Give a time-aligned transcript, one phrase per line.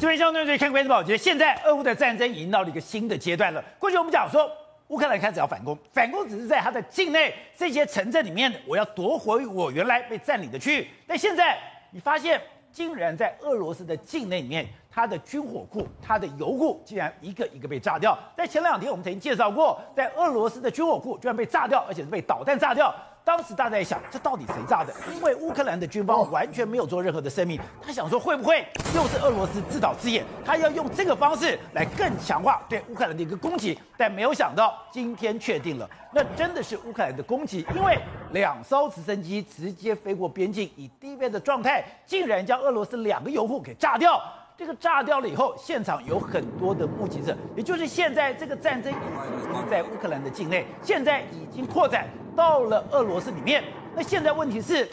[0.00, 3.60] 这边相对对看关注宝，我觉得现在俄乌的战争已经到了一个新的阶段了。
[3.80, 4.48] 过去我们讲说，
[4.86, 10.86] 乌克兰开始要反攻，反攻只是在他的境内这些城镇里面，我要夺回我原来被占领的区域。
[11.04, 11.58] 但现在
[11.90, 12.40] 你发现，
[12.70, 14.66] 竟然在俄罗斯的境内里面。
[14.90, 18.18] 它的军火库、它的油库竟然一个一个被炸掉。
[18.36, 22.92] 在前两天，我们曾经介绍过，在俄罗斯的军火库居然被炸掉，而且是被导弹炸掉。
[23.28, 24.94] 当时大家在想，这到底谁炸的？
[25.14, 27.60] 因为乌克兰的军方完全没有做任何的声明。
[27.82, 30.24] 他想说，会不会又是俄罗斯自导自演？
[30.42, 33.78] 他要用这个方式来更强化对乌克兰的一个攻击。
[33.98, 37.98] 但没有想到，今天确定了，那真的是乌克兰的攻击，因为
[38.32, 44.18] 两艘直升机直接飞过边境，以低飞的状态，竟然将俄罗斯两个油库给炸掉。
[44.58, 53.62] 这个炸掉了以后，现场有很多的目击者，也就是现在这个战争已经在乌克兰的境内，现在已经扩展到了俄罗斯里面。
[53.94, 54.88] 那现在问题是，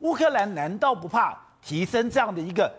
[0.00, 2.70] 乌克兰难道不怕提升这样的一个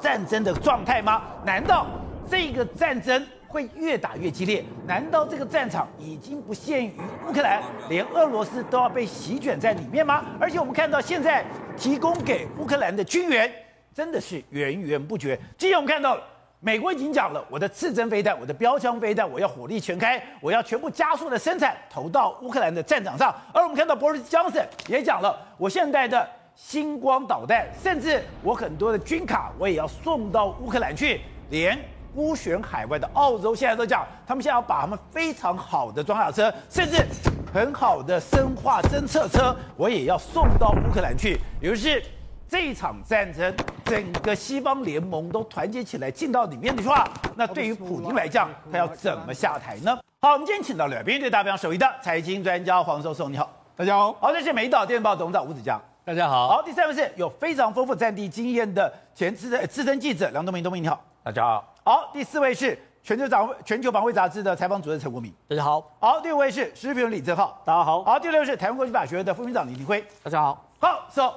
[0.00, 1.22] 战争的状态吗？
[1.44, 1.86] 难道
[2.28, 4.64] 这个战争会越打越激烈？
[4.88, 6.94] 难道这个战场已经不限于
[7.28, 10.24] 乌克兰，连俄罗斯都要被席卷在里面吗？
[10.40, 11.44] 而且我们看到现在
[11.76, 13.48] 提供给乌克兰的军援。
[13.94, 15.38] 真的是源源不绝。
[15.58, 16.16] 今天我们看到，
[16.60, 23.34] 美国已经讲了，我的刺针飞弹、我的标枪飞弹，我要火力全开，我要全部加速的生产，投到乌克兰的战场上。
[23.52, 31.20] 而我们看到 Boris Johnson 也讲了，我现在的星光导弹，甚至我很多的军卡，我也要送到乌克兰去。
[31.48, 31.76] 连
[32.14, 37.04] 孤悬海外的澳洲现在都讲，他们现在要把他们非常好的装甲车，甚至
[37.52, 41.40] 很好的生化侦测车，我也要送到乌克兰去。
[41.60, 42.02] 也就是。
[42.50, 49.96] 这一场战争，整个西方联盟都团结起来进到里面的话，那对于普京来讲，他要怎么下台呢？
[50.20, 54.12] 好，我们今天请到了来宾，对大家非常熟悉的财经专家黄寿松，你好，大家好。
[54.14, 56.48] 好，这是美丽岛电报董事长吴子江，大家好。
[56.48, 61.72] 好，第三位是有非常丰富战地经验的前资深资深记者梁东明，东明你好，大家好。
[61.84, 65.88] 好，第四位是全球掌全球防卫杂志的采访主任陈国铭，大家好。
[66.00, 68.02] 好，第五位是时事评论李正浩，大家好。
[68.02, 70.66] 好，第六位是台湾国际法学院的副院长李廷辉，大家好。
[70.80, 71.32] 好，走。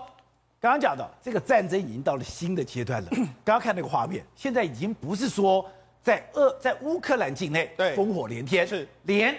[0.63, 3.09] 刚刚讲到这个战争已经到了新的阶段了。
[3.43, 5.69] 刚刚看那个画面，现在已经不是说
[6.01, 9.35] 在俄在乌克兰境内烽火连天，是连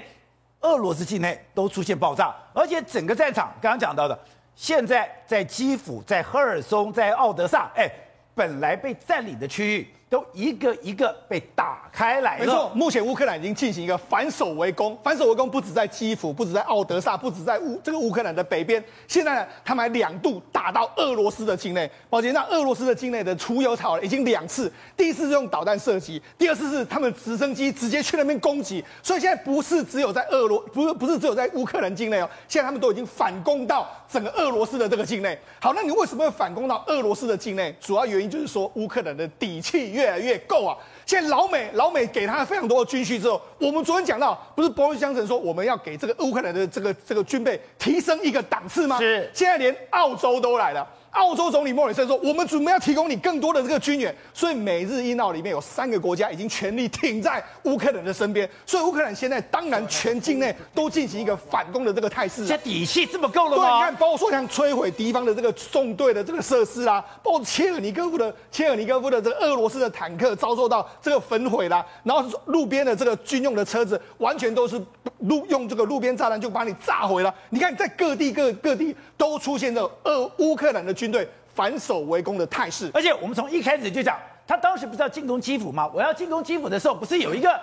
[0.60, 4.18] 俄罗斯境内都出现爆炸，而且整个战场刚刚讲到的，
[4.54, 7.90] 现在在基辅、在赫尔松、在奥德萨，哎，
[8.34, 9.88] 本来被占领的区域。
[10.14, 12.44] 都一个一个被打开来了。
[12.44, 14.96] 没错，目前乌克兰已经进行一个反守为攻。
[15.02, 18.82] 反守为攻不止在基辅，不止在奥德萨，不止在乌这个乌克兰的北边。
[19.08, 21.90] 现在呢，他们还两度打到俄罗斯的境内。
[22.08, 28.84] 抱歉，那俄罗斯的境内的出油槽已经两次，第一次是用导弹射击，第二次是他们直升机直接去那边攻击。
[29.02, 35.36] 所以现在不是只有在俄罗，不是不是只有在乌克兰境内哦，现在他们都已经反攻到整个俄罗斯的这个境内。
[35.60, 37.74] 好，那你为什么会反攻到俄罗斯的境内？
[37.80, 40.04] 主要原因就是说乌克兰的底气越。
[40.04, 40.76] 来越够啊！
[41.06, 48.98] 现在老美老美给他非常多的军需之后，我们昨天讲到，不是波瑞江城说我们要给这个乌克兰的这个这个军备提升一个档次吗？
[48.98, 50.86] 是，现在连澳洲都来了。
[51.14, 58.48] 澳洲总理莫里森说：“我们准备要提供你更多的这个军援，所以美日印澳里面有三个国家已经全力挺在乌克兰的身边。
[58.66, 62.44] 所以乌克兰现在当然全境内都进行一个反攻的这个态势。
[62.44, 63.62] 这底气这么够了吗？
[63.62, 74.82] 对，你看，包括说像摧毁敌方的这个纵队的这个设施啦，包括切尔尼戈夫的切尔尼戈夫的这个俄罗斯的坦克遭受到这个焚毁啦，然后路边的这个军用的车子完全都是
[75.18, 77.32] 路用这个路边炸弹就把你炸毁了。
[77.50, 85.90] 你看，在各地各各地都出现这俄乌克兰的军。”军队反守为攻的态势，而且我们从一开始就讲，他当时不是要进攻基辅吗？
[85.92, 87.60] 我要进攻基辅的时候，不是有一个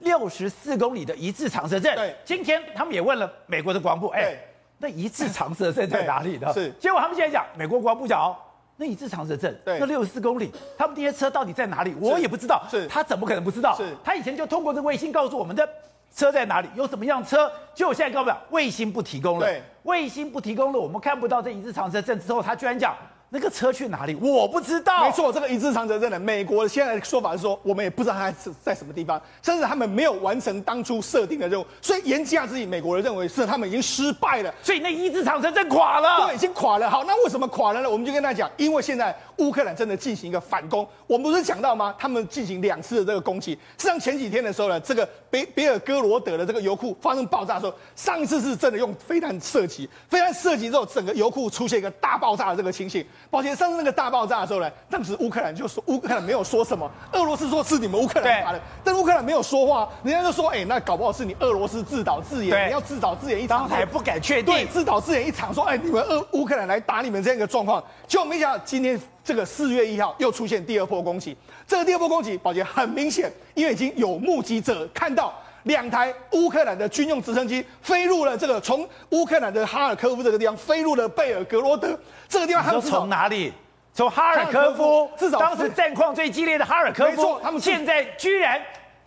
[0.00, 1.94] 六十四公里的一字长蛇阵？
[1.94, 4.34] 对，今天他们也问了美国的国防部，哎，
[4.78, 6.50] 那一字长蛇阵在哪里呢？
[6.54, 8.36] 是，结果他们现在讲，美国国防部讲哦，
[8.76, 11.94] 那一字长蛇阵，对，那六十四公里，他们这些车到底在哪里？
[12.00, 13.76] 我也不知道，是，他怎么可能不知道？
[13.76, 15.68] 是，他以前就通过这卫星告诉我们的
[16.14, 22.94] 车在哪里，有什么样车，结果现在告诉我，卫星不提供了，对，卫星不提供了，我们看不到这一字长蛇阵之后，他居然讲。
[23.32, 24.14] 那个车去哪里？
[24.16, 25.04] 我不知道。
[25.04, 31.64] 没错，这个一字长蛇阵的美国现在的说法是说，我们也不知道它在在什么地方，甚至他们没有完成当初设定的任务。
[31.80, 34.52] 所以言下之意，美国人认为是他们已经失败了。
[34.64, 36.90] 所以那一字长蛇阵垮了，对，已经垮了。
[36.90, 37.88] 好，那为什么垮了呢？
[37.88, 40.84] 我们就跟大家讲，因为现在乌克兰真的进行一个反攻。
[41.06, 41.94] 我们不是讲到吗？
[41.96, 43.52] 他们进行两次的这个攻击。
[43.78, 53.06] 实际上前几天的时候呢，这个别别尔哥罗德的这个油库发生爆炸的时候，上一次是真的用飞弹射击，飞弹射击之后，整个油库出现一个大爆炸的这个情形。
[53.28, 75.32] 宝杰，上次那个大爆炸的时候呢，当时乌克兰就说乌克兰没有说什么，俄罗斯说是你们乌克兰打的，但乌克兰没有说话，人家就说，哎、欸，那搞不好是你俄罗斯自导自演，你要自导自演一场，还不敢确定，对，自导自演一场，说，哎、欸，你们俄乌克兰来打你们这样一个状况，结果没想到今天这个四月一号又出现第二波攻击，这个第二波攻击，宝杰很明显，因为已经有目击者看到。
[75.64, 81.98] 两台乌克兰的军用直升机飞入了这个从乌克兰的哈尔科夫这个地方飞入了贝尔格罗德
[82.28, 82.62] 这个地方。
[82.62, 83.52] 他们从哪里？
[83.92, 87.40] 从哈尔科夫，至少当时战况最激烈的哈尔科夫。
[87.42, 88.62] 他们现在居然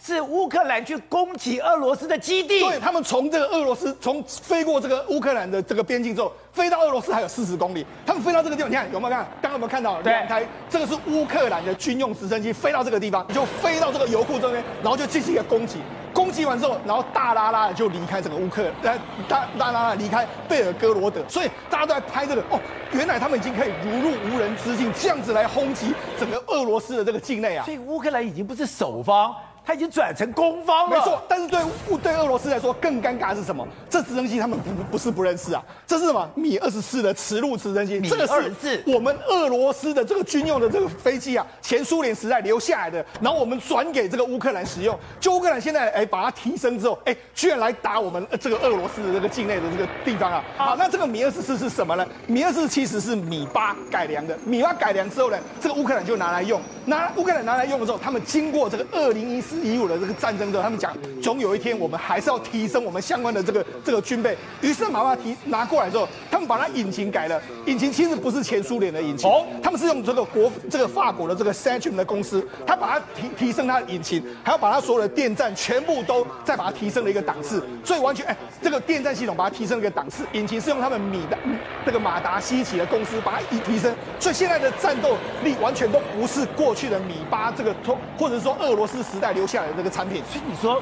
[0.06, 2.60] 是乌克兰去攻击俄罗斯的基地。
[2.60, 7.86] 对，他们从这个俄罗斯从飞过这个乌克兰的这个边境之后，飞到俄罗斯还有四十公里。
[8.06, 9.26] 他们飞到这个地方，你看有没有看？
[9.42, 10.46] 刚刚有没有看到两台？
[10.70, 15.78] 这个是乌克兰的军用直升机飞到这个地方，就飞到这个油库这边，然后就进行一个攻击。
[16.14, 22.60] 攻击完之后，然后大拉拉的就离开整个乌克兰，呃，大大拉拉离开贝尔格罗德，所以大家都在拍这个哦，
[22.92, 27.64] 原来他们已经可以如入无人之境，这样子来轰击整个俄罗斯的这个境内啊。
[27.64, 29.34] 所以乌克兰已经不是首方。
[29.65, 31.21] 他已经转成攻方了，没错。
[31.27, 31.60] 但是对
[32.01, 33.68] 对俄罗斯来说更尴尬的是什么？
[33.89, 36.30] 这直升机他们不不是不认识啊，这是什么？
[36.36, 44.98] 米二十四的雌鹿直升机，米二十四，我们俄罗斯的这个军用的这个飞机啊，前苏联时代留下来的，然后我们转给这个乌克兰使用。
[45.19, 50.44] 就乌克兰现在哎把它提升之后，哎居然来打我们这个俄罗斯的这个境内的这个地方啊。
[50.57, 52.06] 好，那这个米二十四是什么呢？
[52.27, 60.34] 米二十四其实是米八改良的，米八改良之后呢，这个乌克兰就拿来用，拿乌克兰拿来用的时候，他们经过这个二零一四一五的这个战。
[60.34, 60.92] 争的，他们讲，
[61.22, 64.36] 总有一天我们还是要提升我们相关的这个这个军备。
[64.62, 67.40] 于是马上提拿过来之后，他们把它引擎改了。
[67.68, 77.64] 引擎其实不是前苏联的引擎，哦他们是用这个国这个法国的这个 Centrum 的公司，他把它提提升它的引擎，还要把它所有的电站全部都再把它提升了一个档次。
[77.84, 80.26] 所以完全哎，这个电站系统把它提升了一个档次。
[80.34, 81.38] 引擎是用他们米的
[81.86, 87.72] 这个马达西奇的公司把它一提升，所以现在的战斗力完全都不是过去的米八这个
[88.18, 90.24] 或者说俄罗斯时代留下来的这个产品。
[90.31, 90.81] 所以你说，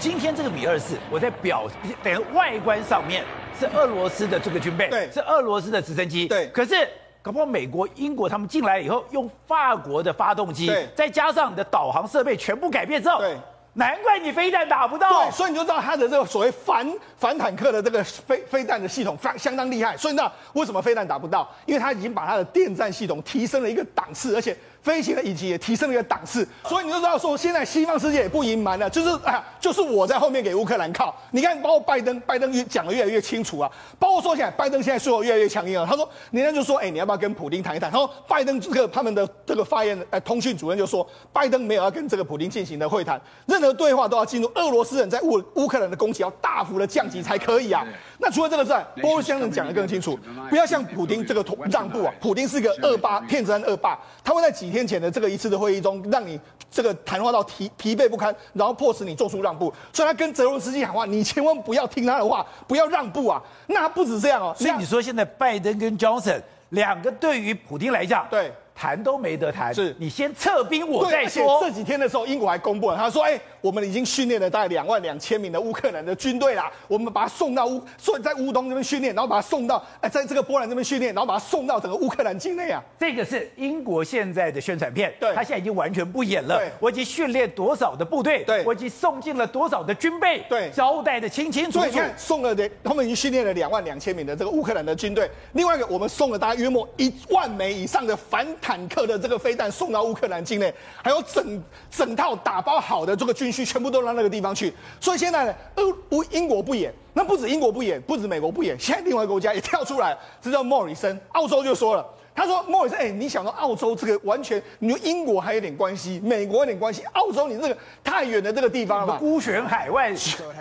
[0.00, 1.68] 今天这个米二四，我在表
[2.02, 3.22] 等于外观上面
[3.60, 6.48] 是俄罗斯的这个军备，对，是俄罗斯的直升机，对。
[6.48, 6.88] 可是
[7.20, 13.36] 搞不好美国、英国他们进来以后，用法国的发动机，对，再加上你的导航设备全部改变之后，对。
[13.74, 16.84] 难怪你飞弹打不到，对，所以你就知道它的这个所谓反
[17.16, 19.96] 反坦克的这个飞飞弹的系统非相当厉害。
[19.96, 21.48] 所以那为什么飞弹打不到？
[21.64, 24.56] 因为它已经把它的电站系统提升了一个档次，而且。
[24.82, 31.14] 飞行的引擎也提升了一个档次，所以你就知道说，现在西方世界也不隐瞒了，就是啊，就是我在后面给乌克兰靠。
[31.30, 35.86] 你看，包括拜登，拜登越讲的越来越清楚啊，包括说起来拜登现在说的越来越强硬了。
[35.86, 37.90] 他说，人家就说，哎、你要不要跟普丁谈一谈？
[37.90, 47.84] 他说，拜登这个他们的这个发言呃通讯主任就说，拜登没有要跟这个普丁进行的会谈，任何对话都要进入俄罗斯人在乌乌克兰的攻击要大幅的降级才可以啊。
[48.18, 50.18] 那除了这个之外，波斯先生讲的更清楚，
[50.50, 54.88] 不要像普丁这个让步啊，普丁是个恶霸，骗子和恶霸，他会在几天。
[54.88, 59.70] 前的这个一次的会议中，让你这个谈话到疲疲惫不堪，然后迫使你做出让步。
[59.92, 63.38] 所以他跟泽伦斯基喊话，你千万不要听他的话，不要让步啊！
[63.66, 68.50] 那不止这样哦，所以你说现在拜登跟 Johnson 两个对于普丁来讲，对。
[68.78, 71.60] 谈都没得谈，是你先撤兵，我再说。
[71.60, 86.56] 这几天的时候，英国还公布了，他说：“哎、欸，我们已经训练了大概两万两千名的乌克兰的军队啦，我们把他送到乌，所以在乌东这边训练，然后把他送到哎，在这个波兰这边训练，然后把他送到整个乌克兰境内啊。”这个是英国现在的宣传片，对，他现在已经完全不演了。
[86.58, 91.78] 对，我已经训练多少的部队，对，我已经送进了多少的军备，对，交代的清清楚楚。
[91.80, 95.28] 所以你看，送了的，他们已经训练了两万两千名的这个乌克兰的军队。
[95.54, 99.38] 另外一个，我们送了大概约莫一万枚以上的反坦坦克的这个。
[99.38, 104.74] 飞弹送到乌克兰境内，还有整整套打包好的这个军需，全部都到那个地方去。
[105.00, 112.04] 所以现在呢，俄乌英国不演，那不止英国不演，不止美国不演，现在另外一个国家也跳出来，这叫莫里森，澳洲就说了。
[112.38, 120.14] 他说：“莫里森，哎，你想到澳洲这个完全，你说英国还有点关系，美国有点关系，澳洲你这个太远的这个地方了嘛，孤悬海外。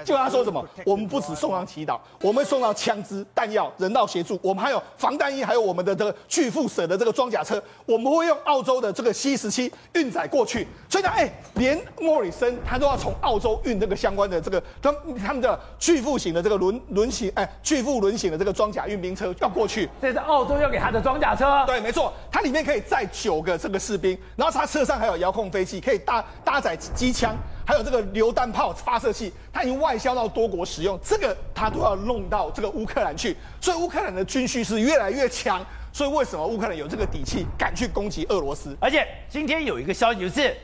[0.03, 10.67] 就他说什么，我们不止送上祈祷，我们送到枪支、弹药、人道协助，我们还有防弹衣，还有我们的这个巨富舍的这个装甲车，我们会用澳洲的这个 C 十七运载过去。
[10.89, 14.91] 所以呢，哎，连莫里森他都要从澳洲运这个相关的这个他
[15.23, 19.87] 他们的巨富型的这个轮轮型，哎，巨富轮型的这个装甲运兵车要过去。
[20.01, 38.73] 这是澳洲要给他的装甲车。”对，没错，它里面可以载九个这个士兵，然后它车上还有遥控飞机，可以搭搭载机枪，还有这个榴弹炮发射器，它已经外销到多国使用，这个它都要弄到这个乌克兰去，所以乌克兰的军需是越来越强，所以为什么乌克兰有这个底气敢去攻击俄罗斯？
[38.79, 40.55] 而且今天有一个消息就是，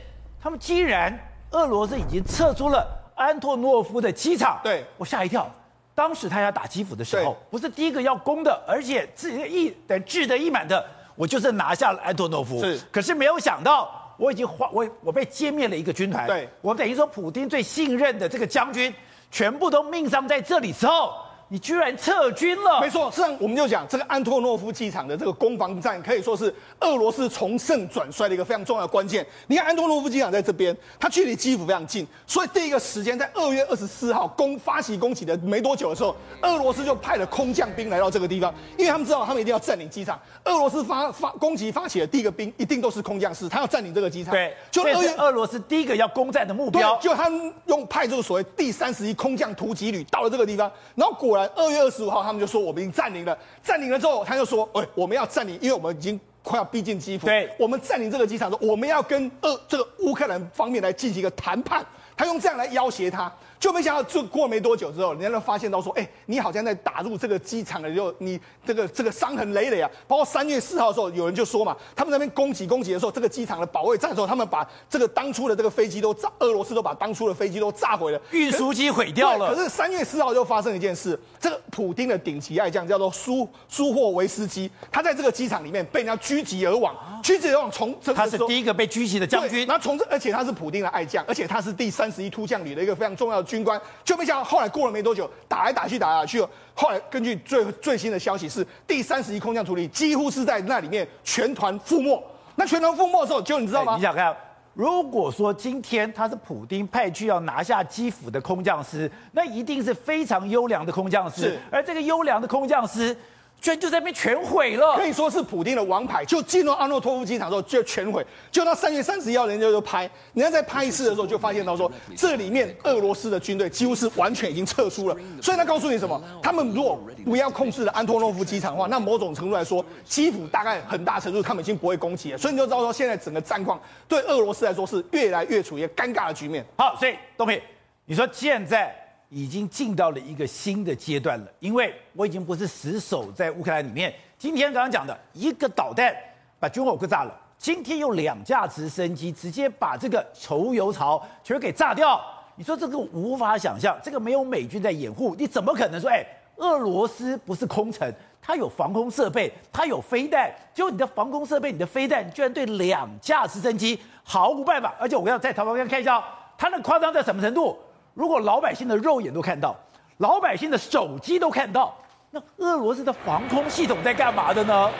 [0.42, 1.14] 他们既然
[1.50, 5.48] 俄罗斯已经撤出了安托诺夫的机场，对，我吓一跳。
[5.94, 10.84] 当时他要打基辅的时候，不是第一个要攻的，而且自己的意等志得意满的，
[11.14, 12.60] 我就是拿下了安托诺夫。
[12.60, 16.26] 是，可是没有想到，我已经花我我被歼灭了一个军团。
[16.26, 18.92] 对，我等于说，普京最信任的这个将军，
[19.30, 21.14] 全部都命丧在这里之后。
[21.48, 22.80] 你居然撤军了？
[22.80, 29.24] 没错，实际上我们就讲这个安托诺夫机场的这个攻防战，可以说是俄罗斯从盛转衰的一个非常重要的关键。
[29.46, 40.18] 你看安托诺夫机场在这边，它距离基辅非常近，所以第一个时间在二月二十四号攻发起攻击的没多久的时候，俄罗斯就派了空降兵来到这个地方，因为他们知道他们一定要占领机场。
[40.44, 44.32] 俄罗斯发发攻击发起的第一个兵一定都是空降师，他要占领这个机场。
[44.32, 52.22] 对，就二月俄罗斯第一个要攻占的目标，就他们用派这个所谓第三十一空降突击旅到了这个地方，然后果然二月二十五号。
[52.22, 57.26] 他们就说我们已经占领了，占领了之后，他就说，哎，我们要占领，因为我们已经快要逼近基辅。
[57.26, 61.84] 对，我们占领这个机场，说我们要跟呃这个乌克兰方面来进行一个谈判，
[62.16, 63.32] 他用这样来要挟他。
[63.58, 69.90] 就没想到，就过没多久之后，人家就发现到说，哎，你好像在打入这个机场的时候，你这个这个伤痕累累啊。
[70.06, 79.54] 包括三月四号的时候，有人就说嘛，他们那边攻击攻击的时候，这个机场的保卫战的时候，他们把这个当初的这个飞机都炸，俄罗斯都把当初的飞机都炸毁了，运输机毁掉了。
[79.54, 94.44] 可是三月四号就发生一件事，这个普丁的顶级爱将叫做苏苏霍维斯基，他在这个机场里面被人家狙击而亡，狙击而亡从这个他是第一个被狙击的将军，那从这而且他是普丁的爱将，而且他是第三十一突将旅的一个非常重要的军官，就没想到。
[94.44, 96.44] 后来过了没多久，打来打去，打来打去。
[96.74, 102.22] 后来根据最最新的消息是，第三十一空降处理几乎是在那里面全团覆没。
[102.56, 103.94] 那全团覆没的时候，就你知道吗？
[103.96, 104.36] 你想看，
[104.74, 111.42] 如果说今天他是普丁派去要拿下基辅的空降师，那一定是非常优良的空降师。
[111.42, 113.16] 是，而这个优良的空降师。
[113.64, 116.22] 居然就在那边全毁了，可以说是普丁的王牌。
[116.22, 118.22] 就进入阿诺托夫机场之后就全毁。
[118.50, 120.02] 就到三月三十一号，人家就拍，
[120.34, 125.16] 人家在拍一次的时候就发现到说，这里面俄罗斯的军队几乎是完全已经撤出了。
[125.40, 126.22] 所以他告诉你什么？
[126.42, 132.36] 他们如果不要控制了安托诺夫机场的话，那某种程度来说，基辅大概很大程度他们已经不会攻击了。
[132.36, 136.62] 所以你就知道说，现在整个战况对俄罗斯来说是越来越处于尴尬的局面。
[136.76, 137.58] 好，所以东平，
[138.04, 138.94] 你说现在。
[139.34, 144.14] 已经进到了一个新的阶段了，因为我已经不是死守在乌克兰里面。
[144.38, 146.14] 今天刚刚讲的一个导弹
[146.60, 152.20] 把军火给炸了，今天用两架直升机直接把这个储油槽全给炸掉。
[152.54, 156.08] 你说这个无法想象，这个没有美军在掩护，你怎么可能说？
[156.08, 156.24] 哎，
[156.58, 158.08] 俄罗斯不是空城，
[158.40, 164.94] 它有防空设备，它有飞弹，结果你的防空设备、你的飞弹居然对两架直升机毫无办法。
[165.00, 166.22] 而且我要在台湾看一下，
[166.56, 167.76] 它那夸张在什么程度？
[168.14, 169.76] 如果老百姓的肉眼都看到，
[170.18, 171.94] 老百姓的手机都看到，
[172.30, 174.90] 那俄罗斯的防空系统在干嘛的呢？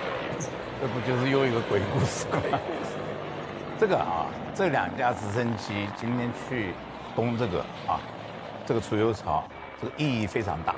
[0.80, 2.92] 这不就是又一个鬼故事鬼故事？
[3.78, 6.74] 这个啊，这两架直升机今天去
[7.14, 8.00] 攻这个啊，
[8.66, 9.44] 这个储油槽，
[9.80, 10.74] 这个意义非常大。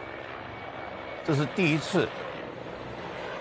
[1.24, 2.06] 这是第一次，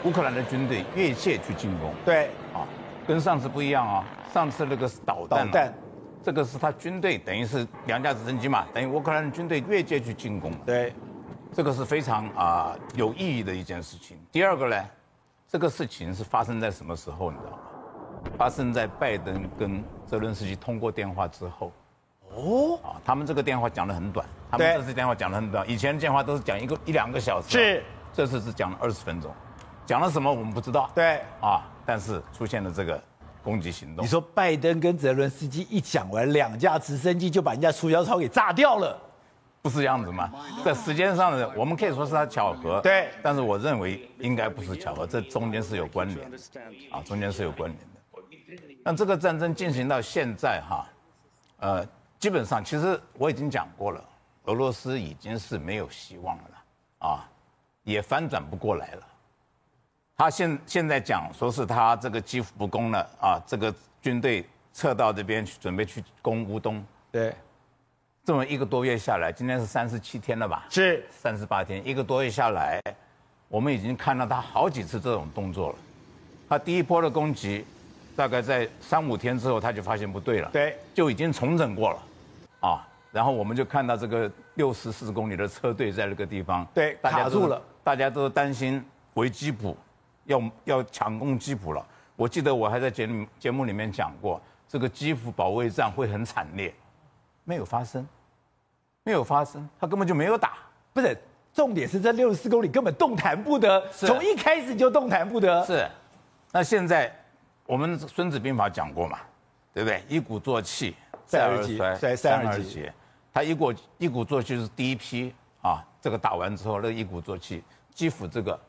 [0.04, 1.94] 乌克兰的军队越界去进攻。
[2.06, 2.66] 对，啊，
[3.06, 5.46] 跟上次不一样啊，上次那个是导弹。
[5.46, 5.74] 导弹。
[6.26, 10.52] 这个是他军队，等于是两架直升机嘛，等于乌克兰军队越界去进攻。
[10.66, 10.92] 对，
[11.54, 14.18] 这个是非常啊、呃、有意义的一件事情。
[14.32, 14.84] 第二个呢，
[15.48, 17.30] 这个事情是发生在什么时候？
[17.30, 17.60] 你知道吗？
[18.40, 21.72] 发生在拜登跟泽伦斯基通过电话之后。
[22.34, 22.80] 哦。
[22.82, 25.70] 啊，他们这个电话讲得很短，他们这次电话讲得很短。
[25.70, 27.50] 以前的电话都是讲一个一两个小时。
[27.50, 27.84] 是。
[28.12, 29.32] 这次是讲了二十分钟，
[29.86, 30.90] 讲了什么我们不知道。
[30.96, 31.22] 对。
[31.40, 33.00] 啊，但是出现了这个。
[33.46, 39.00] 攻击行动，你说拜登跟泽伦斯基一讲完，两架直升机就把人家储油槽给炸掉了，
[39.62, 40.32] 不是这样子吗？
[40.66, 46.38] 在时间上呢，我们可以说是他巧合，对，但是我认为应该不是巧合，这中间是有关联的，
[46.90, 47.86] 啊，中间是有关联的。
[48.84, 50.88] 那这个战争进行到现在哈，
[51.60, 51.88] 呃，
[52.18, 54.04] 基本上其实我已经讲过了，
[54.46, 57.30] 俄罗斯已经是没有希望了，啊，
[57.84, 59.08] 也翻转不过来了。
[60.18, 66.84] 他现现在讲说是他这个基辅不攻了啊，这个军队撤到这边去，准备去攻乌东。
[67.12, 67.36] 对，
[68.24, 70.66] 这么一个多月下来，今天是三十七天了吧？
[70.70, 72.82] 是三十八天，一个多月下来，
[73.50, 75.76] 我们已经看到他好几次这种动作了。
[76.48, 77.66] 他第一波的攻击，
[78.16, 82.00] 大概在三五天之后，他就发现不对了，对，就已经重整过了，
[82.62, 88.82] 啊，然后我们就看到这个六十四公里的车队在那个地方，对，卡住了，大家都担心
[89.14, 89.76] 回基辅。
[90.26, 96.74] 要要强攻基辅了，我记得我还在节目节目里面讲过，这个基辅保卫战会很惨烈，
[97.44, 98.08] 没有发生，
[99.04, 100.54] 没有发生，他根本就没有打，
[100.94, 101.18] 不是，
[101.54, 105.64] 重点是这六十四公里根本动弹不得，从一开始就动弹不得。
[105.66, 105.88] 是，
[106.52, 107.14] 那现在
[107.66, 109.20] 我们《孙子兵法》讲过嘛，
[109.74, 110.04] 对不对？
[110.10, 111.64] 一鼓作气，再而
[111.98, 112.92] 衰，三而竭。
[113.32, 117.64] 他一鼓一鼓作气是第一批啊，这个打完之后，那个一鼓作气，
[117.94, 118.60] 基辅这个。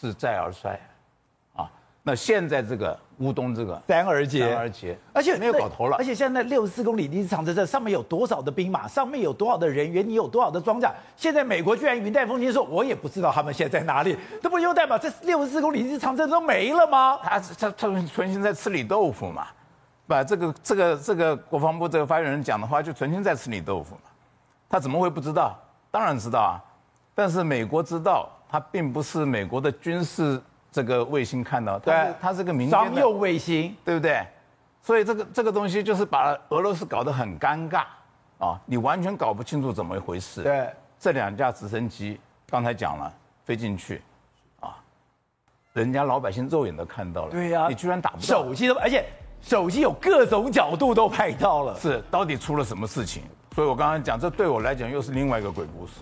[0.00, 0.78] 是再而衰，
[1.54, 1.70] 啊，
[2.02, 5.96] 那现在这个乌东这个三而竭，三而竭，而且没有搞头了。
[5.96, 10.92] 而且现在六十四公里离子长城这上面有多少的兵马，上面有多少的人员，你有多少的装甲？
[11.16, 17.18] 现在美国居然云淡风轻说，我也不知道他们现在在哪里，这不又代表这六十四公里离子长城都没了吗？
[17.22, 19.46] 他他他们存心在吃你豆腐嘛，
[20.06, 24.02] 把这个这个这个国防部这个发言人讲的话，就存心在吃你豆腐嘛。
[24.68, 25.56] 他怎么会不知道？
[25.90, 26.58] 当然知道啊，
[27.14, 30.40] 但是美国知道，他并不是美国的军事。
[30.70, 34.24] 这个卫星看到，对，它是个民间商用卫星，对不对？
[34.80, 37.84] 所以这个这个东西就是把俄罗斯搞得很尴尬
[38.38, 38.60] 啊！
[38.64, 40.42] 你完全搞不清楚怎么一回事。
[40.44, 40.68] 对，
[41.00, 43.12] 这两架直升机刚才讲了，
[43.44, 44.02] 飞进去，
[44.60, 44.76] 啊，
[45.72, 47.30] 人家老百姓肉眼都看到了。
[47.32, 48.22] 对呀，你居然打不到。
[48.22, 49.04] 手机都，而且
[49.40, 51.76] 手机有各种角度都拍到了。
[51.80, 53.24] 是，到底出了什么事情？
[53.54, 55.92] 所以我刚刚讲，这对我来讲又是另外一个鬼故事。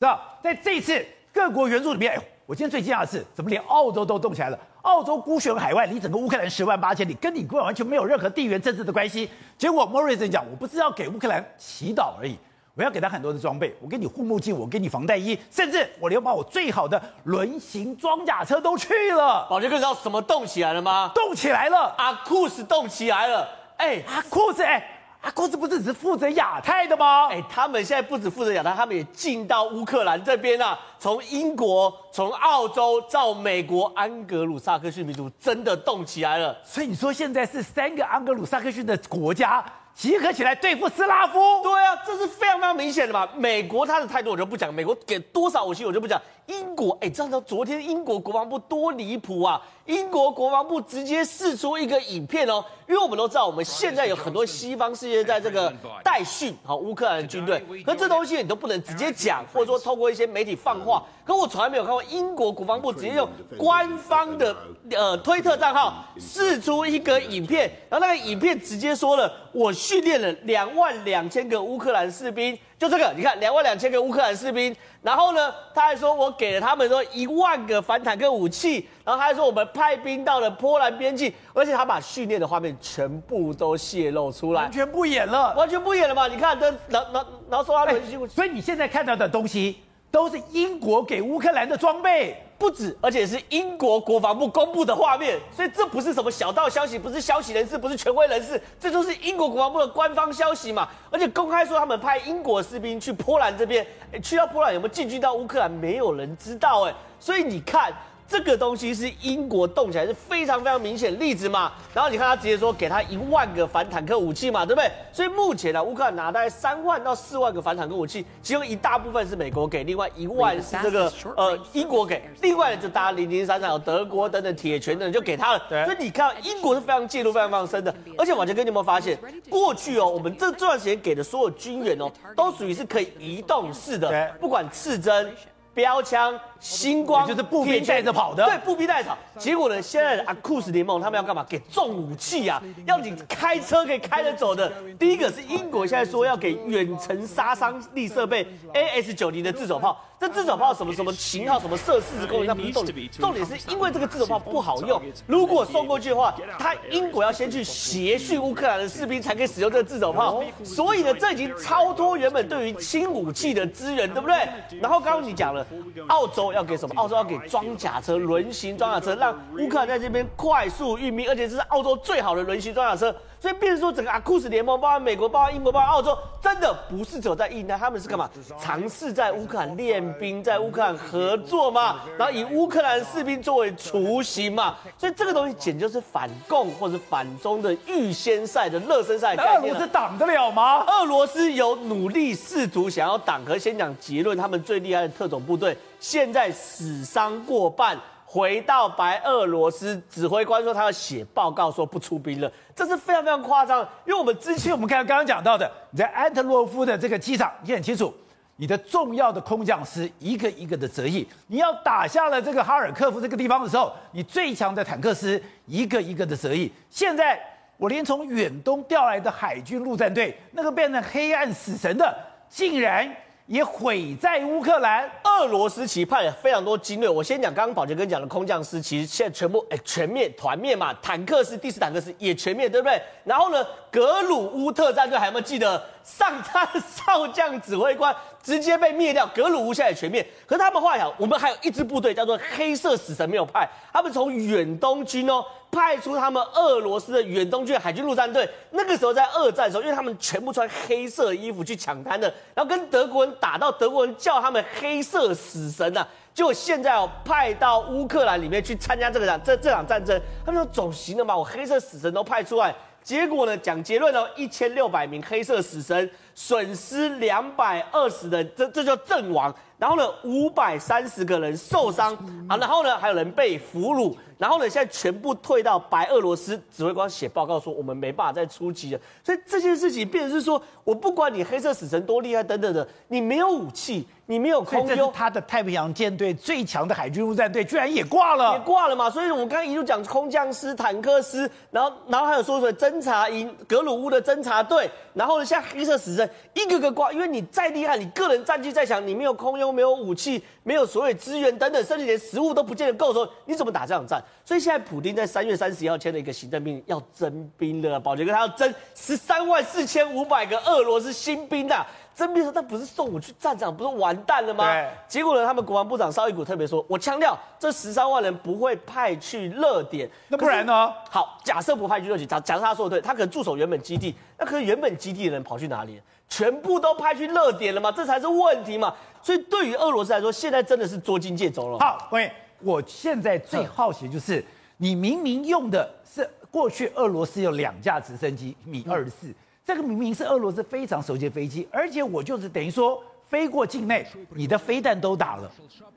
[0.00, 0.20] 是吧？
[0.42, 2.12] 在这一次各国援助里面。
[2.12, 4.58] 哎我今天最惊讶的是，怎么连澳洲都动起来了？
[4.82, 9.30] 澳洲孤悬海外，离整个乌克兰十万八千里，跟你国完全没有任何地缘政治的关系。
[9.56, 12.36] 结果莫瑞森讲，我不是要给乌克兰祈祷而已，
[12.74, 19.46] 我要给他很多的装备，我给你护目镜，我给你防弹衣，甚至我连把我最好的轮型装甲车都去了。
[19.48, 21.12] 宝杰哥，知道什么动起来了吗？
[21.14, 23.48] 动起来了，阿库斯动起来了。
[23.78, 24.91] 哎，阿库斯，哎。
[25.22, 27.28] 阿库斯不是只是负责亚太的吗？
[27.28, 30.76] 哎，他们现在不止负责亚太，他们也进到乌克兰这边啊。
[30.98, 36.56] 从英国、从澳洲到美国，安格鲁萨克逊民族真的动起来了。
[36.64, 39.64] 所以你说现在是三个安格鲁萨克逊的国家
[39.94, 41.38] 集合起来对付斯拉夫？
[41.62, 43.28] 对啊，这是非常非常明显的嘛。
[43.36, 46.20] 美国他的态度我就不讲，美国给多少武器我就不讲。
[46.46, 49.62] 英国，哎，知道昨天英国国防部多离谱啊！
[49.86, 55.72] 英国国防部直接试出一个影片哦，因为我们都知道，我们现在有很多西方世界在这个
[56.04, 61.02] 代训好乌克兰的军队，可这东西你都不能直接讲，或者说透过一些媒体放话。
[61.24, 64.56] 可我从来没有看过英国国防部直接用官方的
[64.90, 72.58] 呃推特账号试出一个影片，然后那个影片直接说了，我训练了两万两千个乌克兰士兵。
[72.82, 86.26] 就这个，你看两万两千个乌克兰士兵，然后呢，他还说我给了他们说一万个反坦克武器，然后他还说我们派兵到了波兰边境，而且他把训练的画面全部都泄露出来，完全不演了，完全不演了嘛？
[86.26, 92.36] 你看，这然然然后说他们，所以你现在看到的东西都是英国给乌克兰的装备。
[92.62, 100.88] 不止，而且是英国国防部公布的画面，所以这不是什么小道消息，不是消息人士，不是权威人士，这就是英国国防部的官方消息嘛。
[101.10, 107.92] 而且公开说他们派英国士兵去波兰这边，诶，去到波兰有没有进军到乌克兰，没有人知道诶，所以你看。
[108.32, 114.90] 这个东西是英国动起来是非常非常明显的例子嘛，然后你看他直接说给他一万个反坦克武器嘛，对不对？
[115.12, 125.62] 所以目前呢，乌克兰拿大概三万到四万个反坦克武器，其中一大部分是美国给，另外一万是这个呃英国给，另外就大家零零散散有德国等等铁拳等等就给他了。
[125.68, 129.18] 所以你看英国是非常介入非常非常深的，而且宝杰哥你有没有发现，
[129.50, 135.30] 过去哦我们这这段时间给的所有军援哦，都属于是可以移动式的，不管刺针。
[135.74, 139.18] 标枪、星光就是步兵带着跑的，对，步兵带着跑。
[139.38, 141.44] 结果呢，现在的阿库斯联盟他们要干嘛？
[141.48, 144.70] 给重武器啊，要你开车可以开得走的。
[144.98, 149.98] 第一个是英国现在说要给远程杀伤力设备 AS 九零的自走炮。
[150.22, 153.10] 这自走炮什么什么型号，什么射四十公里，那不是重点。
[153.10, 160.40] 重点是因为这个自走炮不好用，如果送过去的话，他英国要先去协训乌克兰的士兵才可以使用这个自走炮。
[160.62, 164.48] 所以呢，这已经超脱原本对于轻武器的资源，对不对？
[164.80, 165.66] 然后刚刚你讲了，
[166.06, 166.94] 澳洲要给什么？
[166.94, 173.12] 澳洲要给装甲车、轮型装甲车，让乌克兰在这边快速运兵，而且这是澳洲最好的轮型装甲车。
[173.42, 178.30] 所以，变成说整个阿库斯联盟，包括美国、包括英国、包括澳洲，真的不是走在印太，他们是干嘛？
[178.60, 184.76] 尝试在乌克兰练兵，在乌克兰合作嘛，然后以乌克兰士兵作为雏形嘛。
[184.96, 189.34] 所以这个东西简直就是反共或者反中的预先赛的热身赛。
[189.34, 190.84] 俄罗斯挡得了吗？
[190.86, 197.98] 俄罗斯有努力试图想要挡，和先讲结论，他们最厉害的特种部队现在死伤过半。
[198.32, 203.86] 回到白俄罗斯，指挥官说他要写报告，说不出兵了，这是非常非常夸张。
[204.06, 208.10] 因为我们之前我们看刚刚讲到的，你在安特洛夫的这个机场，你很清楚，
[208.56, 216.72] 你的重要的空降师一个一个的折翼，你要打下了这个哈尔科夫这个地方的时候，你最强的坦克师一个一个的折翼。
[216.88, 217.38] 现在
[217.76, 222.16] 我连从远东调来的海军陆战队，那个变成黑暗死神的，
[222.48, 223.14] 竟然。
[223.46, 227.08] 也毁在乌克兰，俄罗斯其实派了非常多精锐。
[227.08, 233.00] 我先讲，刚刚宝杰哥讲的空降师，其实现在全部哎全面团灭嘛，坦克师第四坦克师也全灭，对不对？
[233.24, 235.82] 然后呢，格鲁乌特战队还有没有记得？
[236.04, 240.26] 上他的少将指挥官直接被灭掉，格鲁乌现在也全灭。
[240.46, 248.48] 可是他们话讲，我们还有一支部队叫做黑色死神没有派，他们从远东军哦派出他们俄罗斯的远东军海军陆战队。
[248.70, 256.08] 那个时候在二战的时候，因为他们全部穿黑色衣服去抢滩的，然后跟德国人打到德国人叫他们黑色死神呐、啊。
[256.34, 272.14] 就现在哦，派到乌克兰里面去参加这个场这这场战争，他们说总行了嘛，我黑色死神都派出来，结果呢，讲结论哦，一千六百名黑色死神损失两百二十人，这这叫阵亡，然后呢，五百三十个人受伤
[272.48, 274.14] 啊，然后呢，还有人被俘虏。
[274.38, 279.00] 然后呢，现在全部退到白俄罗斯，指挥官写报告说我们没办法再出击了。
[279.22, 289.08] 所以这件事情变成是说，我不管你黑色死神多厉害等等的，你没有武器，你没有空优，他的太平洋舰队最强的海军陆战队居然也挂了，也挂了嘛。
[289.08, 304.22] 所以我们刚刚一路讲空降师、坦克师，然后然后还有说说侦察营、格鲁乌的侦察队，然后呢，像黑色死神一个个挂，因为你再厉害，你个人战绩再强，你没有空优，没有武器，没有所谓资源等等，甚至连食物都不见得够的时候，你怎么打这场战？
[304.44, 311.86] 所以现在普京在三月三十一号签了一个行政命令，要征兵的，宝杰哥他要征十三万四千五百个俄罗斯新兵的。
[312.14, 314.70] 征兵说，那不是送我去战场，不是完蛋了吗？
[314.70, 314.86] 对。
[315.08, 320.92] 结果呢，他们国防部长绍伊古特别说，我强调这十三万人不会派去热点，那不然呢？
[321.08, 325.98] 好，假设不派去热点，假假设他说的对，他可能驻守原本基地，那可是原本基地的人跑去哪里？
[326.32, 327.92] 全部都派去热点了嘛？
[327.92, 328.94] 这才是问题嘛。
[329.20, 331.78] 所以对于俄罗斯来说，现在真的是捉襟见肘了。
[331.78, 332.32] 好，各位。
[332.60, 334.42] 我现在最好奇的就是，
[334.78, 345.50] 你明明用的是过去俄罗斯有两架直升机米二十四，这个明明是俄罗斯非常熟悉的飞机，而且我就是等于说飞过境内，你的飞弹都打了，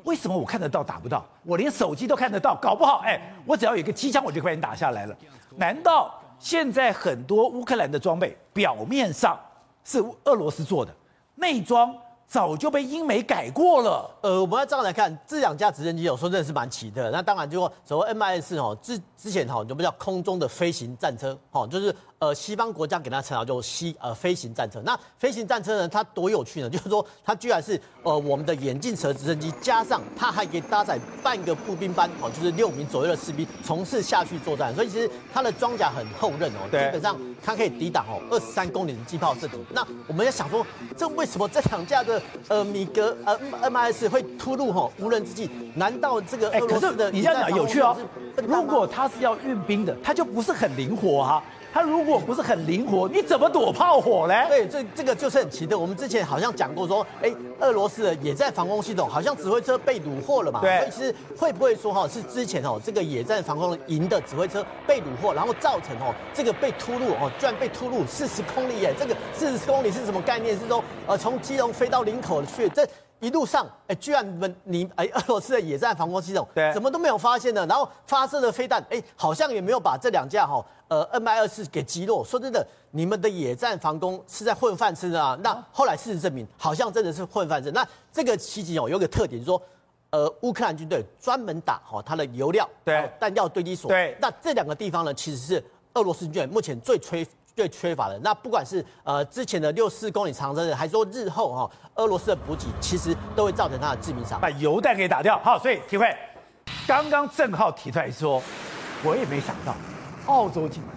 [0.04, 1.26] 为什么我看得到打不到？
[1.44, 5.16] 我连手机都看得到，搞不好哎，我只要有一个机枪，我就可以打下来了。
[5.58, 9.40] 难道现在很多乌克兰的装备表面上
[9.86, 10.94] 是俄罗斯做的，
[11.36, 11.96] 内装？
[12.28, 14.10] 早就被英美改过了。
[14.22, 17.12] 呃，我们要这样来看，这两架直升机有时候真的是蛮奇特。
[17.12, 21.96] 那当然就说，所谓 MIS 哦，之之前哈，我们叫空中的飞行战车，哈，就是。
[22.20, 24.82] 呃，西方国家给它称号叫西呃飞行战车。
[24.86, 26.70] 那飞行战车呢，它多有趣呢？
[26.72, 34.74] 就是说，它居然是呃我们的眼镜蛇直升机，加上它还可以搭载半个步兵班哦，就是六名左右的士兵，从事下去作战。
[34.74, 39.58] 所以其实它的装甲很厚韧哦，基本上它可以抵挡哦二十三公里的机炮射击。
[39.72, 43.38] 那我们要想说，这为什么这两架的呃米格呃
[43.70, 45.50] MIS 会突入哈无人之境？
[45.76, 47.12] 难道这个俄罗斯的？
[47.12, 47.98] 你这样讲有趣哦。
[48.48, 51.44] 如果它是要运兵的，它就不是很灵活哈、啊。
[51.76, 54.34] 它如果不是很灵活，你怎么躲炮火呢？
[54.48, 55.78] 对，这这个就是很奇特。
[55.78, 60.62] 我们之前好像讲过说，哎，俄罗斯的野战防空系统好像指挥车被虏获了嘛？
[60.62, 60.78] 对。
[60.80, 68.94] 所以其实会不会说哈，是之前哦这个野战防空营的指挥车被虏获，然后造成哦这个被突入哦，居然被突入四十公里耶？
[68.98, 70.58] 这个四十公里是什么概念？
[70.58, 72.88] 是说呃从基隆飞到林口去这？
[73.22, 77.66] 一路上，哎，居然你们你哎，俄罗斯的野战防空系统，对，怎么都没有发现呢？
[77.66, 82.24] 然后发射的飞弹，哎，好像也没有把这两架哈，呃，Mi-24 给击落。
[82.24, 85.38] 说真的，你们的野战防空是在混饭吃的啊？
[85.42, 87.72] 那后来事实证明，好像真的是混饭吃。
[87.72, 89.62] 那这个奇迹哦，有个特点，就是说，
[90.12, 94.18] 呃，乌克兰军队专门打哈它的油料，对，弹药堆积所，对。
[94.22, 97.26] 那这两个地方呢，其实是俄罗斯军队目前最缺。
[97.56, 105.40] 最缺乏的那，不管是呃之前的六四公里长征，还是说日后哈俄罗斯的补给，其实都会造成它的致命伤，把油弹给打掉。
[105.40, 106.14] 好，所以体会，
[106.86, 108.44] 刚刚郑浩提出来说，
[109.06, 109.74] 我也没想到，
[110.26, 110.90] 澳洲进来，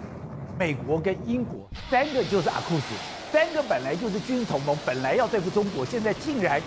[0.57, 2.95] 美国跟英国三个就是阿库斯，
[3.31, 6.61] 三个本来就是军事同盟，本来要对付中国，现在竟然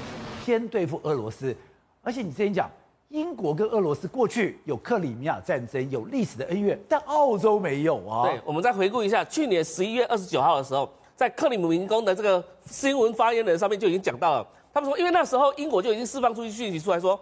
[0.44, 1.54] 先对付俄罗斯，
[2.02, 2.70] 而且你之前讲。
[3.08, 8.22] 英国跟俄罗斯过去有克里米亚战争，有历史的恩怨，但澳洲没有啊。
[8.22, 17.20] 对，我们再回顾一下，去年十一月二十九号的时候，在克里姆林宫的这个新闻发言人上面就已经讲到了，他们说，因为那时候英国就已经释放出去讯息出来说，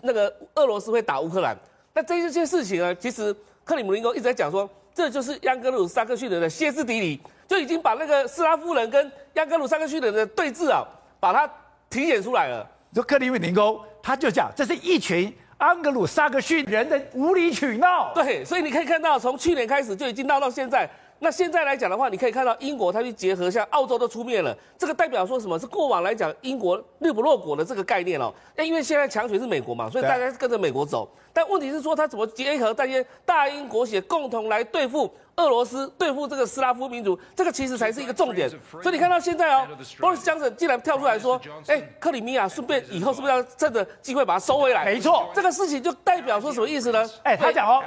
[0.00, 1.54] 那个俄罗斯会打乌克兰。
[1.92, 10.86] 那这一件事情呢，其实克里姆林宫一直在讲说，这就是盎格鲁萨克逊人的歇斯底里，就已经把那个斯拉夫人跟盎格鲁萨克逊人的对峙啊，
[11.18, 11.52] 把它
[11.90, 12.64] 体现出来了。
[12.94, 13.78] 就克里姆林宫。
[14.00, 18.14] 他就讲，这是一群安格鲁撒克逊人的无理取闹。
[18.14, 20.88] 对，所以你可以看到，从去年开始就已经闹到现在。
[21.18, 24.56] 那现在来讲的话，你可以看到英国它去结合，像澳洲都出面了。
[24.76, 25.58] 这个代表说什么？
[25.58, 28.32] 是过往来讲英国日不落国的这个概念哦。
[28.54, 31.08] 那因为现在强权是美国嘛，所以大家跟着美国走。
[31.32, 38.48] 但问题是说，他怎么结合大些大英国协共同来对付俄罗斯对付这个斯拉夫民族，这个其实才是一个重点。
[38.82, 39.68] 所以你看到现在哦
[40.00, 44.86] ，Boris Johnson 竟然跳出来说，哎，克里米亚顺便以后是不是要趁着机会把它收回来？
[44.86, 47.06] 没错，这个事情就代表说什么意思呢？
[47.22, 47.84] 哎，他讲哦，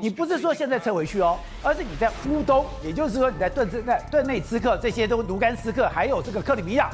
[0.00, 6.90] 你不是说现在撤回去哦，而是你在乌东，也就是说你在顿兹在顿内茨克这些都卢甘斯克，还有这个克里米亚。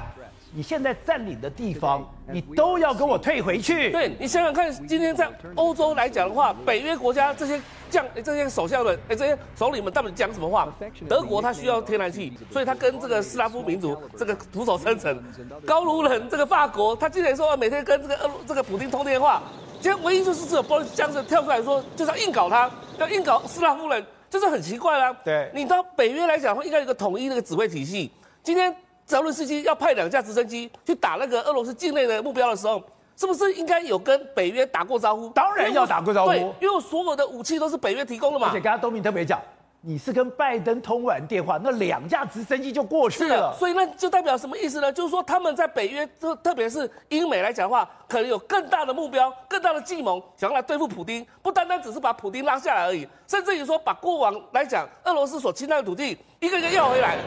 [0.56, 3.90] 你现在占领的地方，你都要跟我退回去。
[3.90, 10.72] 对，你想想看，今天在欧洲来讲的话，北约国家这些将、这些首相们、哎，这些首领们到底讲什么话？
[11.08, 15.20] 德国它需要天然气，所以他跟这个斯拉夫民族这个徒手生成。
[15.66, 19.42] 高卢人这个法国，他竟然说每天跟这个俄这个普京通电话。
[19.80, 25.12] 今天唯一就是这个波将军跳出来说，就是要硬搞他，要硬搞斯拉夫人，这是很奇怪啦。
[25.24, 28.12] 对，你到北约来讲的话，应该有一个统一的一个指挥体系。
[28.40, 28.72] 今天。
[29.06, 32.82] 泽伦斯基要派两架直升机去打那个俄罗斯境内的目标的时候，
[33.16, 35.28] 是不是应该有跟北约打过招呼？
[35.30, 38.48] 当然要打过招呼，对，因为所有的武器都是北约提供的嘛。
[38.48, 39.40] 而且刚刚东明特别讲，
[39.82, 43.54] 你是跟拜登通完电话，那两架直升机就过去了。
[43.58, 44.90] 所以那就代表什么意思呢？
[44.90, 57.18] 就是说他们在北约，特特别是英美来讲的话，可能有更大的目标、更大的计谋，想要来对付普丁，不单单只是把普丁拉下来而已，甚至于说把过往来讲俄罗斯所侵占的土地一个一个要回来。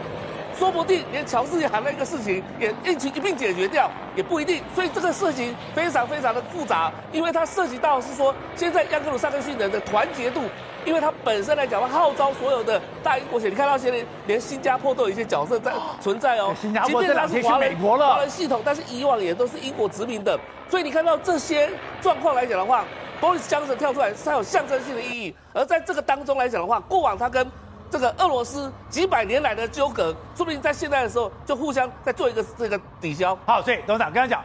[0.58, 4.63] 说不定连乔治亚那个事情也一起一并解决掉，也不一定。
[4.74, 10.41] 所以这个事情非常非常的复杂，因为它涉及到是说，现在亚格鲁萨克逊人的团结度，
[10.84, 16.56] 因为它本身来讲，它号召所有的大英国血，你看到现在连新加坡都有一些角色在存在哦。
[16.60, 18.15] 新加坡这两天去美国了。
[18.15, 20.39] 华人系统，但是以往也都是英国殖民的，
[20.70, 21.70] 所以你看到这些
[22.02, 22.84] 状况来讲的话
[23.22, 25.36] ，Boris Johnson 跳出来是它有象征性的意义。
[25.54, 27.46] 而在这个当中来讲的话，过往他跟
[27.89, 33.38] 这个俄罗斯几百年来的纠葛，说不定在现在的时候就互相在做一个这个抵消。
[33.45, 34.43] 好，所以董事长刚才讲，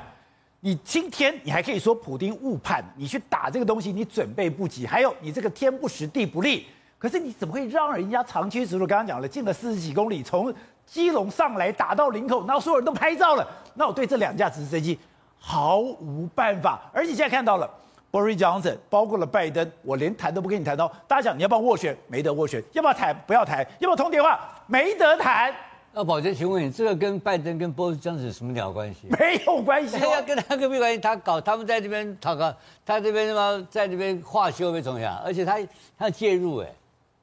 [0.61, 6.67] 你今天你还可以说普丁误判，你去打这个东西你准备不及，还有你这个天不时地不利。
[6.99, 8.87] 可是你怎么会让人家长驱直入？
[8.87, 10.55] 刚刚讲了，进了四十几公里，从
[10.87, 13.45] 基隆上来打到林口，然后所有人都拍照了。
[13.75, 14.97] 那我对这两架直升机
[15.37, 16.81] 毫无办法。
[16.93, 17.69] 而且现在看到了。
[18.13, 20.87] Boris Johnson 包括了拜登，我连谈都不跟你谈到。
[21.09, 21.97] 大家讲你要不要斡旋？
[22.07, 22.63] 没得斡旋。
[22.73, 23.17] 要不要谈？
[23.27, 23.67] 不要谈。
[23.79, 24.39] 要不要通电话？
[24.67, 25.53] 没得谈。
[25.95, 29.07] 那宝杰，请问你这个跟拜登跟 Boris Johnson 有什么鸟关系？
[29.09, 29.99] 没有关系。
[29.99, 35.19] 他 要跟他跟没关系，他搞他们在这边他搞他这边什么在这边化修被怎么样？
[35.25, 35.59] 而且他
[35.99, 36.69] 他介入哎，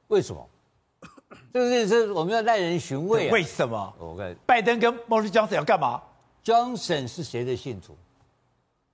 [0.08, 0.44] 为什么？
[1.54, 3.32] 这个是我们要耐人寻味啊。
[3.32, 3.94] 为什么？
[3.98, 6.00] 我看拜登跟 Boris Johnson 要干嘛
[6.44, 7.96] ？Johnson 是谁的信徒？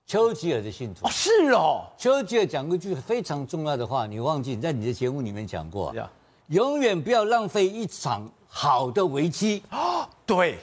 [0.07, 1.07] 丘吉尔的信徒。
[1.07, 1.85] 哦，是哦。
[1.99, 6.09] 丘吉尔讲过一句非常重要的话，你忘记你在你的节目里面讲过，呀
[6.49, 9.65] 永远不要浪费一场好的危机。
[9.73, 10.59] 哦，对。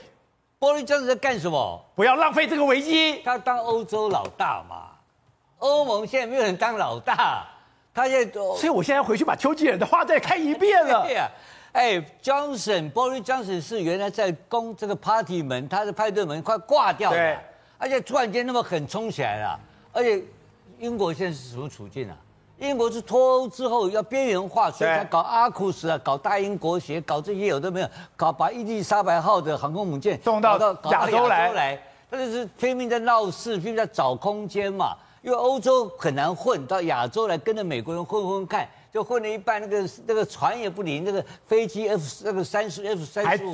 [0.57, 1.85] 波利这样子在干什么？
[1.93, 3.21] 不要浪费这个危机。
[3.21, 4.91] 他当欧洲老大嘛，
[5.57, 7.45] 欧盟现在没有人当老大，
[7.93, 8.55] 他现在都。
[8.55, 11.03] 所以我现在回去把丘吉尔的话再看一遍了。
[11.03, 11.29] 对呀，
[11.73, 17.37] 哎，Johnson，波利 Johnson 是原来在攻这个 party 门，他的派对门快挂掉了。
[17.83, 17.89] 对。
[17.89, 19.59] 而且突然间那么狠冲起来了，
[19.91, 20.23] 而且
[20.79, 22.15] 英国现在是什么处境啊？
[22.59, 30.57] 英国是脱欧之后要边缘化，所以才搞阿库斯啊，搞大英国协，搞这些有的没有，搞把伊丽莎白号的航空母舰送到
[30.91, 34.95] 亚洲来，他就是拼命在闹事，拼命在找空间嘛。
[35.23, 43.51] 因为欧洲很难混，到亚洲来跟着美国人混混看，就混了一半，那个那个船也不灵，那个飞机 F 那个三十 F 三十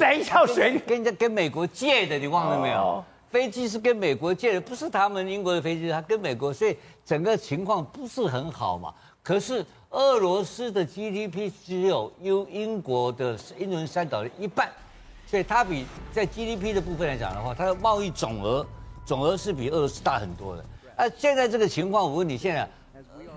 [0.56, 2.78] 跟，跟人家跟美国借的，你忘了没有？
[2.78, 8.92] 哦飞机是跟美国借的，不是他们英国的飞机，他跟美国，所以整个情况不是很好嘛。
[9.22, 14.72] 可是俄罗斯的 GDP 只有英英国的英伦三岛的一半，
[15.28, 18.66] 所以它比在 GDP 的部分来讲的话，它的贸易总额
[19.06, 20.66] 总额是比俄罗斯大很多的。
[20.96, 22.68] 啊，现在这个情况，我问你，现在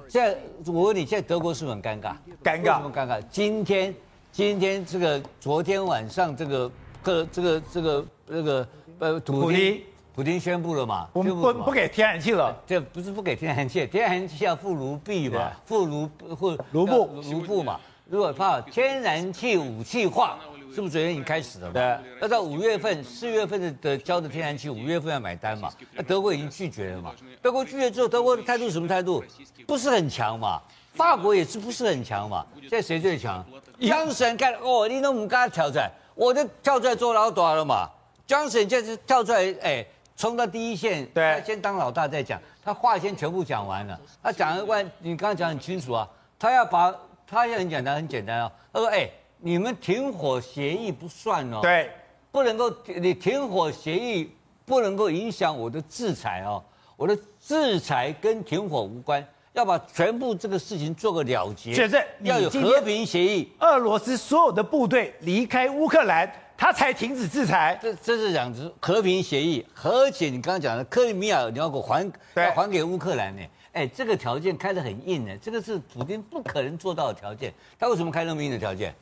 [0.09, 0.39] 现在
[0.73, 2.15] 我问你，现在德国是不是很尴尬？
[2.43, 2.79] 尴尬？
[2.79, 3.23] 什么尴尬？
[3.31, 3.95] 今天
[4.31, 6.71] 今天这个昨天晚上这个
[7.03, 8.67] 个这个这个这个。
[9.03, 9.83] 呃，普京，
[10.15, 11.09] 普京宣布了嘛？
[11.13, 17.81] 我们不不给天然气了，这不是不给天然气， 天然气要付卢币嘛，付卢付卢布卢布嘛。
[18.09, 20.39] 如果怕天然气武器化，
[20.73, 21.73] 是不是昨天已经开始了？
[21.73, 21.99] 对。
[22.21, 25.69] 要到五月份、四月份的的交的天然气，五月份要买单嘛？
[25.95, 27.11] 那德国已经拒绝了嘛？
[27.43, 29.25] 德国拒绝之后，德国的态度什么态度？
[29.67, 30.61] 不是很强嘛？
[30.95, 32.47] 法国也是不是很强嘛？
[32.61, 33.45] 现在谁最强？
[33.91, 37.91] 当事人看哦，你都不敢挑战，我就跳出来做老大了嘛
[38.33, 44.01] ？Johnson 就是跳出来，哎，冲到第一线，对，他先当老大再讲，他话先全部讲完了。
[44.23, 46.95] 他讲的关，你刚刚讲很清楚啊，他要把，
[47.27, 48.53] 他也很简单，很简单哦。
[48.73, 51.91] 他说，哎，你们停火协议不算哦，对，
[52.31, 56.63] 不能够，你停火协议不能够影响我的制裁哦，
[56.97, 59.23] 我的制裁跟停火无关。
[59.55, 63.53] 要把全部这个事情做个了结，确实要有和平协议。
[63.59, 66.27] 俄罗斯所有的部队离开乌克兰，
[66.63, 67.77] 他才停止制裁。
[67.83, 73.43] 这这是讲和平协议，而且你刚刚讲的克里米亚你要给我还，要还给乌克兰呢？
[73.73, 77.53] 哎，这个条件开得很硬呢，这个是普京不可能做到的条件。
[77.81, 78.95] 他为什么开那么硬的条件？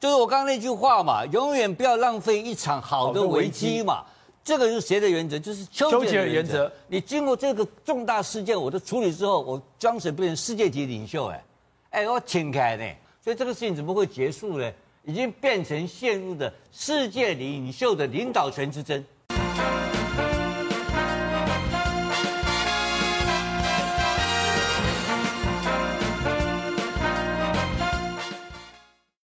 [0.00, 4.02] 就是我刚刚那句话嘛，永远不要浪费一场好的危机嘛。
[4.42, 5.38] 这个是谁的原则？
[5.38, 6.70] 就是丘吉尔原则。
[6.88, 11.44] 你经过这个重大事件，我的处理之后，我江水变成世界级领袖，哎，
[11.90, 12.84] 哎，我请开呢。
[13.22, 14.72] 所以这个事情怎么会结束呢？
[15.04, 19.04] 已经变成陷入的世界领袖的领导权之争。